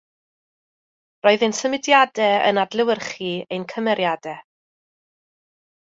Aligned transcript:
Roedd 1.27 1.45
ein 1.47 1.53
symudiadau 1.57 2.39
yn 2.53 2.61
adlewyrchu 2.63 3.31
ein 3.57 3.69
cymeriadau 3.75 4.39